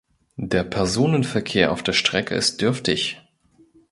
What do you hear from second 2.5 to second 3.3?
dürftig.